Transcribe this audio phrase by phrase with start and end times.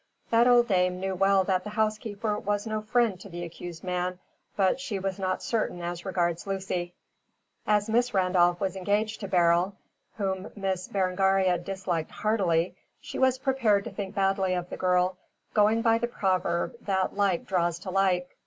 [0.31, 4.17] That old dame knew well that the housekeeper was no friend to the accused man,
[4.55, 6.95] but she was not certain as regards Lucy.
[7.67, 9.75] As Miss Randolph was engaged to Beryl,
[10.17, 15.17] whom Miss Berengaria disliked heartily, she was prepared to think badly of the girl,
[15.53, 18.35] going by the proverb that like draws to like.